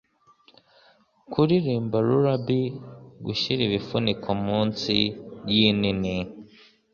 kuririmba 1.31 1.97
lullabies, 2.07 2.75
gushira 3.25 3.61
ibifuniko 3.67 4.29
munsi 4.45 4.93
yinini 5.53 6.15